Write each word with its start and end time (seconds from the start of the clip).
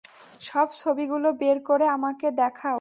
সব 0.41 0.67
ছবিগুলো 0.73 1.27
বের 1.33 1.57
করে 1.63 1.85
আমাকে 1.87 2.27
দেখাও। 2.31 2.69